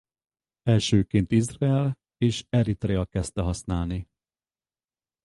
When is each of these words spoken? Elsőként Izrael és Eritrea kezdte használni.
Elsőként 0.61 1.31
Izrael 1.31 1.97
és 2.17 2.45
Eritrea 2.49 3.05
kezdte 3.05 3.41
használni. 3.41 4.07